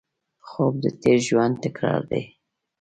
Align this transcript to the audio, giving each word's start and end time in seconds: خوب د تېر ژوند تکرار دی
خوب 0.47 0.73
د 0.83 0.85
تېر 1.01 1.19
ژوند 1.27 1.55
تکرار 1.65 2.01
دی 2.11 2.23